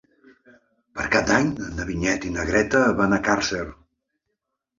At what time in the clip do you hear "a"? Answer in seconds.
3.19-3.21